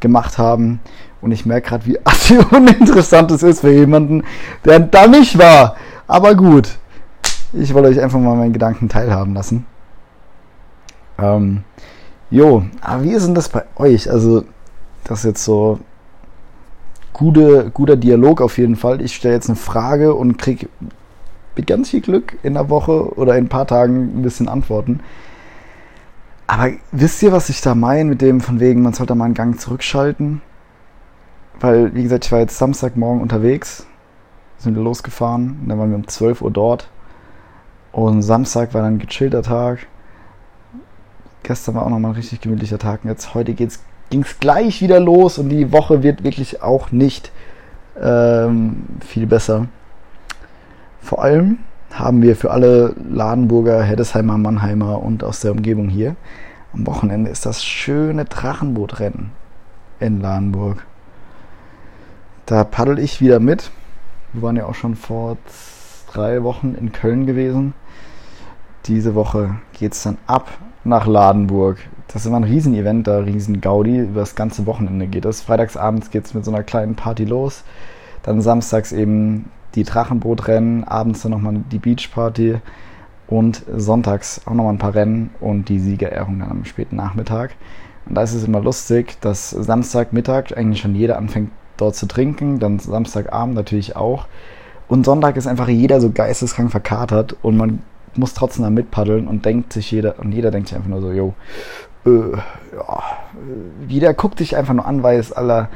gemacht 0.00 0.38
haben. 0.38 0.80
Und 1.20 1.32
ich 1.32 1.46
merke 1.46 1.68
gerade, 1.68 1.86
wie 1.86 1.98
uninteressant 2.56 3.30
es 3.30 3.42
ist 3.42 3.60
für 3.60 3.72
jemanden, 3.72 4.24
der 4.64 4.80
da 4.80 5.06
nicht 5.06 5.38
war. 5.38 5.76
Aber 6.06 6.34
gut, 6.34 6.78
ich 7.52 7.74
wollte 7.74 7.88
euch 7.88 8.00
einfach 8.00 8.18
mal 8.18 8.36
meinen 8.36 8.52
Gedanken 8.52 8.88
teilhaben 8.88 9.34
lassen. 9.34 9.66
Ähm, 11.18 11.64
jo, 12.30 12.64
aber 12.80 13.02
wie 13.02 13.12
ist 13.12 13.26
denn 13.26 13.34
das 13.34 13.48
bei 13.48 13.64
euch? 13.76 14.10
Also, 14.10 14.44
das 15.04 15.20
ist 15.20 15.24
jetzt 15.24 15.44
so 15.44 15.78
gute, 17.12 17.70
guter 17.70 17.96
Dialog 17.96 18.40
auf 18.40 18.58
jeden 18.58 18.76
Fall. 18.76 19.00
Ich 19.02 19.14
stelle 19.14 19.34
jetzt 19.34 19.48
eine 19.48 19.56
Frage 19.56 20.14
und 20.14 20.38
kriege 20.38 20.68
mit 21.56 21.66
ganz 21.66 21.90
viel 21.90 22.00
Glück 22.00 22.38
in 22.42 22.54
der 22.54 22.70
Woche 22.70 23.14
oder 23.16 23.36
in 23.36 23.44
ein 23.44 23.48
paar 23.48 23.66
Tagen 23.66 24.18
ein 24.18 24.22
bisschen 24.22 24.48
Antworten. 24.48 25.00
Aber 26.50 26.72
wisst 26.90 27.22
ihr, 27.22 27.30
was 27.30 27.48
ich 27.48 27.60
da 27.60 27.76
meine 27.76 28.06
mit 28.10 28.20
dem 28.20 28.40
von 28.40 28.58
wegen, 28.58 28.82
man 28.82 28.92
sollte 28.92 29.14
mal 29.14 29.26
einen 29.26 29.34
Gang 29.34 29.60
zurückschalten? 29.60 30.42
Weil, 31.60 31.94
wie 31.94 32.02
gesagt, 32.02 32.24
ich 32.24 32.32
war 32.32 32.40
jetzt 32.40 32.58
Samstagmorgen 32.58 33.22
unterwegs, 33.22 33.86
sind 34.58 34.74
wir 34.74 34.82
losgefahren, 34.82 35.60
dann 35.68 35.78
waren 35.78 35.90
wir 35.90 35.96
um 35.96 36.08
12 36.08 36.42
Uhr 36.42 36.50
dort. 36.50 36.88
Und 37.92 38.22
Samstag 38.22 38.74
war 38.74 38.82
dann 38.82 38.94
ein 38.94 38.98
gechillter 38.98 39.44
Tag. 39.44 39.86
Gestern 41.44 41.76
war 41.76 41.84
auch 41.84 41.88
nochmal 41.88 42.10
ein 42.10 42.16
richtig 42.16 42.40
gemütlicher 42.40 42.80
Tag. 42.80 43.04
Und 43.04 43.10
jetzt 43.10 43.32
heute 43.32 43.54
ging 43.54 43.68
es 43.68 44.40
gleich 44.40 44.82
wieder 44.82 44.98
los 44.98 45.38
und 45.38 45.50
die 45.50 45.70
Woche 45.70 46.02
wird 46.02 46.24
wirklich 46.24 46.64
auch 46.64 46.90
nicht 46.90 47.30
ähm, 48.02 48.86
viel 49.06 49.28
besser. 49.28 49.68
Vor 51.00 51.22
allem 51.22 51.58
haben 51.92 52.22
wir 52.22 52.36
für 52.36 52.50
alle 52.50 52.94
Ladenburger, 53.10 53.82
Heddesheimer, 53.82 54.38
Mannheimer 54.38 55.02
und 55.02 55.24
aus 55.24 55.40
der 55.40 55.52
Umgebung 55.52 55.88
hier 55.88 56.16
am 56.72 56.86
Wochenende 56.86 57.30
ist 57.30 57.46
das 57.46 57.64
schöne 57.64 58.24
Drachenbootrennen 58.24 59.32
in 59.98 60.20
Ladenburg. 60.20 60.86
Da 62.46 62.64
paddel 62.64 62.98
ich 62.98 63.20
wieder 63.20 63.40
mit. 63.40 63.70
Wir 64.32 64.42
waren 64.42 64.56
ja 64.56 64.66
auch 64.66 64.74
schon 64.74 64.94
vor 64.94 65.36
drei 66.12 66.42
Wochen 66.42 66.74
in 66.74 66.92
Köln 66.92 67.26
gewesen. 67.26 67.74
Diese 68.86 69.14
Woche 69.14 69.56
geht 69.72 69.92
es 69.92 70.02
dann 70.02 70.18
ab 70.26 70.48
nach 70.84 71.06
Ladenburg. 71.06 71.78
Das 72.08 72.22
ist 72.22 72.26
immer 72.26 72.38
ein 72.38 72.44
Riesenevent 72.44 73.06
da, 73.06 73.18
riesen 73.18 73.60
Gaudi. 73.60 73.98
Über 73.98 74.20
das 74.20 74.34
ganze 74.34 74.66
Wochenende 74.66 75.06
geht 75.06 75.24
es. 75.24 75.42
Freitagsabends 75.42 76.10
geht 76.10 76.26
es 76.26 76.34
mit 76.34 76.44
so 76.44 76.52
einer 76.52 76.62
kleinen 76.62 76.94
Party 76.94 77.24
los. 77.24 77.64
Dann 78.22 78.40
samstags 78.40 78.92
eben 78.92 79.50
die 79.74 79.84
Drachenbootrennen, 79.84 80.84
abends 80.84 81.22
dann 81.22 81.32
nochmal 81.32 81.56
die 81.70 81.78
Beachparty 81.78 82.58
und 83.26 83.62
sonntags 83.76 84.42
auch 84.46 84.54
nochmal 84.54 84.74
ein 84.74 84.78
paar 84.78 84.94
Rennen 84.94 85.30
und 85.40 85.68
die 85.68 85.78
Siegerehrung 85.78 86.40
dann 86.40 86.50
am 86.50 86.64
späten 86.64 86.96
Nachmittag. 86.96 87.54
Und 88.06 88.16
da 88.16 88.22
ist 88.22 88.34
es 88.34 88.44
immer 88.44 88.60
lustig, 88.60 89.20
dass 89.20 89.50
Samstagmittag 89.50 90.56
eigentlich 90.56 90.80
schon 90.80 90.94
jeder 90.94 91.16
anfängt 91.16 91.50
dort 91.76 91.94
zu 91.94 92.06
trinken, 92.06 92.58
dann 92.58 92.78
Samstagabend 92.78 93.54
natürlich 93.54 93.96
auch. 93.96 94.26
Und 94.88 95.06
Sonntag 95.06 95.36
ist 95.36 95.46
einfach 95.46 95.68
jeder 95.68 96.00
so 96.00 96.10
geisteskrank 96.10 96.70
verkatert 96.70 97.36
und 97.42 97.56
man 97.56 97.80
muss 98.16 98.34
trotzdem 98.34 98.64
da 98.64 98.70
mitpaddeln 98.70 99.28
und 99.28 99.44
denkt 99.44 99.72
sich 99.72 99.90
jeder, 99.92 100.18
und 100.18 100.32
jeder 100.32 100.50
denkt 100.50 100.68
sich 100.68 100.76
einfach 100.76 100.90
nur 100.90 101.00
so, 101.00 101.12
yo, 101.12 101.34
äh, 102.06 102.36
ja, 102.76 103.02
jeder 103.88 104.14
guckt 104.14 104.38
sich 104.38 104.56
einfach 104.56 104.74
nur 104.74 104.86
an, 104.86 105.02
weil 105.02 105.18
es 105.18 105.32
aller, 105.32 105.68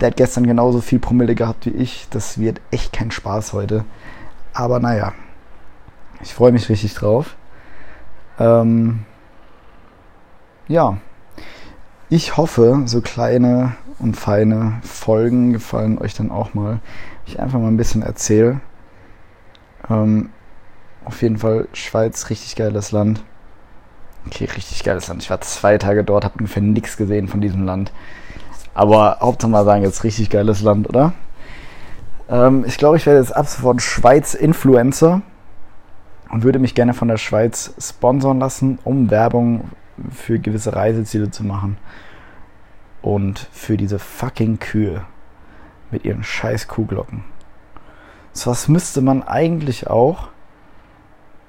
der 0.00 0.08
hat 0.08 0.16
gestern 0.16 0.46
genauso 0.46 0.80
viel 0.80 0.98
Promille 0.98 1.34
gehabt 1.34 1.66
wie 1.66 1.70
ich. 1.70 2.08
Das 2.10 2.38
wird 2.38 2.60
echt 2.70 2.92
kein 2.92 3.10
Spaß 3.10 3.52
heute. 3.52 3.84
Aber 4.52 4.80
naja, 4.80 5.12
ich 6.22 6.34
freue 6.34 6.52
mich 6.52 6.68
richtig 6.68 6.94
drauf. 6.94 7.36
Ähm, 8.38 9.04
ja, 10.68 10.98
ich 12.08 12.36
hoffe, 12.36 12.82
so 12.86 13.00
kleine 13.00 13.74
und 13.98 14.16
feine 14.16 14.80
Folgen 14.82 15.52
gefallen 15.52 15.98
euch 15.98 16.14
dann 16.14 16.30
auch 16.30 16.54
mal. 16.54 16.80
Ich 17.26 17.40
einfach 17.40 17.58
mal 17.58 17.68
ein 17.68 17.76
bisschen 17.76 18.02
erzähle. 18.02 18.60
Ähm, 19.88 20.30
auf 21.04 21.22
jeden 21.22 21.38
Fall 21.38 21.68
Schweiz, 21.72 22.30
richtig 22.30 22.56
geiles 22.56 22.92
Land. 22.92 23.24
Okay, 24.26 24.44
richtig 24.44 24.84
geiles 24.84 25.08
Land. 25.08 25.22
Ich 25.22 25.30
war 25.30 25.40
zwei 25.40 25.78
Tage 25.78 26.04
dort, 26.04 26.24
habe 26.24 26.38
ungefähr 26.38 26.62
nichts 26.62 26.96
gesehen 26.96 27.28
von 27.28 27.40
diesem 27.40 27.64
Land. 27.64 27.92
Aber 28.74 29.18
Hauptsache 29.20 29.50
mal 29.50 29.64
sagen, 29.64 29.82
jetzt 29.82 30.04
richtig 30.04 30.30
geiles 30.30 30.62
Land, 30.62 30.88
oder? 30.88 31.12
Ähm, 32.28 32.64
ich 32.66 32.78
glaube, 32.78 32.96
ich 32.96 33.06
werde 33.06 33.20
jetzt 33.20 33.34
ab 33.34 33.46
sofort 33.46 33.82
Schweiz-Influencer 33.82 35.22
und 36.30 36.44
würde 36.44 36.58
mich 36.58 36.74
gerne 36.74 36.94
von 36.94 37.08
der 37.08 37.18
Schweiz 37.18 37.74
sponsern 37.78 38.38
lassen, 38.38 38.78
um 38.84 39.10
Werbung 39.10 39.70
für 40.10 40.38
gewisse 40.38 40.74
Reiseziele 40.74 41.30
zu 41.30 41.44
machen 41.44 41.76
und 43.02 43.48
für 43.52 43.76
diese 43.76 43.98
fucking 43.98 44.58
Kühe 44.58 45.04
mit 45.90 46.04
ihren 46.04 46.24
scheiß 46.24 46.68
Kuhglocken. 46.68 47.24
So 48.32 48.50
was 48.50 48.68
müsste 48.68 49.02
man 49.02 49.22
eigentlich 49.22 49.88
auch 49.88 50.28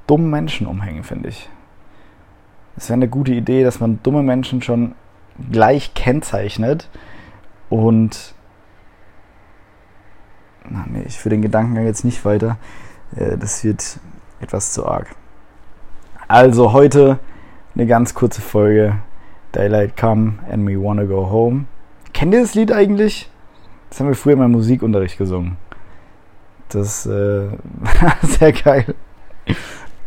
dummen 0.05 0.29
Menschen 0.29 0.67
umhängen, 0.67 1.03
finde 1.03 1.29
ich. 1.29 1.49
Es 2.75 2.89
wäre 2.89 2.95
eine 2.95 3.07
gute 3.07 3.33
Idee, 3.33 3.63
dass 3.63 3.79
man 3.79 3.99
dumme 4.03 4.23
Menschen 4.23 4.61
schon 4.61 4.95
gleich 5.51 5.93
kennzeichnet 5.93 6.89
und 7.69 8.33
na 10.69 10.85
nee, 10.87 11.03
ich 11.05 11.17
führe 11.17 11.35
den 11.35 11.41
Gedankengang 11.41 11.85
jetzt 11.85 12.05
nicht 12.05 12.23
weiter. 12.25 12.57
Äh, 13.15 13.37
das 13.37 13.63
wird 13.63 13.99
etwas 14.39 14.73
zu 14.73 14.85
arg. 14.85 15.15
Also 16.27 16.73
heute 16.73 17.19
eine 17.75 17.85
ganz 17.85 18.13
kurze 18.13 18.41
Folge 18.41 18.95
Daylight 19.51 19.97
Come 19.97 20.35
and 20.51 20.67
We 20.67 20.81
Wanna 20.81 21.03
Go 21.03 21.29
Home. 21.29 21.65
Kennt 22.13 22.33
ihr 22.33 22.41
das 22.41 22.55
Lied 22.55 22.71
eigentlich? 22.71 23.29
Das 23.89 23.99
haben 23.99 24.07
wir 24.07 24.15
früher 24.15 24.33
in 24.33 24.39
meinem 24.39 24.51
Musikunterricht 24.51 25.17
gesungen. 25.17 25.57
Das 26.69 27.05
äh, 27.05 27.47
sehr 28.23 28.51
geil. 28.51 28.95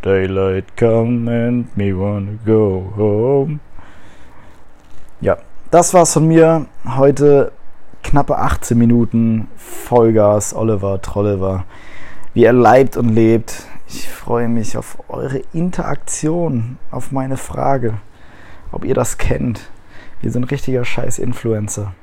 Daylight 0.07 0.77
come 0.77 1.27
and 1.27 1.75
me 1.75 1.91
wanna 1.91 2.39
go 2.45 2.93
home. 2.95 3.59
Ja, 5.19 5.37
das 5.69 5.93
war's 5.93 6.13
von 6.13 6.29
mir. 6.29 6.67
Heute 6.85 7.51
knappe 8.03 8.37
18 8.37 8.77
Minuten 8.77 9.49
Vollgas, 9.57 10.53
Oliver 10.53 11.01
Trolliver. 11.01 11.65
Wie 12.33 12.45
er 12.45 12.53
leibt 12.53 12.95
und 12.95 13.09
lebt. 13.09 13.67
Ich 13.89 14.07
freue 14.07 14.47
mich 14.47 14.77
auf 14.77 14.97
eure 15.09 15.41
Interaktion, 15.51 16.77
auf 16.89 17.11
meine 17.11 17.35
Frage 17.35 17.95
ob 18.71 18.85
ihr 18.85 18.95
das 18.95 19.17
kennt. 19.17 19.69
Wir 20.21 20.31
sind 20.31 20.45
richtiger 20.45 20.85
Scheiß-Influencer. 20.85 21.93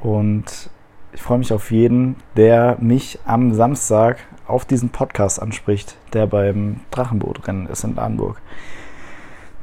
Und 0.00 0.70
ich 1.12 1.22
freue 1.22 1.38
mich 1.38 1.52
auf 1.52 1.70
jeden, 1.70 2.16
der 2.36 2.76
mich 2.80 3.18
am 3.24 3.54
Samstag 3.54 4.18
auf 4.48 4.64
diesen 4.64 4.90
Podcast 4.90 5.40
anspricht, 5.40 5.96
der 6.12 6.26
beim 6.26 6.80
Drachenbootrennen 6.90 7.68
ist 7.68 7.84
in 7.84 7.94
Lahnburg. 7.94 8.40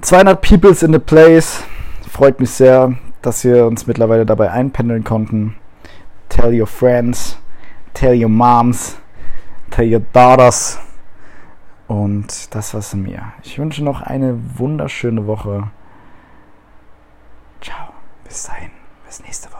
200 0.01 0.41
Peoples 0.41 0.83
in 0.83 0.93
the 0.93 0.99
place. 0.99 1.63
Freut 2.09 2.39
mich 2.39 2.51
sehr, 2.51 2.93
dass 3.21 3.43
wir 3.43 3.65
uns 3.65 3.87
mittlerweile 3.87 4.25
dabei 4.25 4.51
einpendeln 4.51 5.03
konnten. 5.03 5.55
Tell 6.29 6.59
your 6.59 6.67
friends, 6.67 7.37
tell 7.93 8.13
your 8.21 8.29
moms, 8.29 8.97
tell 9.71 9.91
your 9.91 10.01
daughters. 10.13 10.79
Und 11.87 12.53
das 12.55 12.73
war's 12.73 12.89
von 12.89 13.03
mir. 13.03 13.33
Ich 13.43 13.59
wünsche 13.59 13.83
noch 13.83 14.01
eine 14.01 14.39
wunderschöne 14.57 15.27
Woche. 15.27 15.69
Bis 18.25 18.43
dahin, 18.43 18.71
bis 19.05 19.21
nächste 19.21 19.49
Woche. 19.53 19.54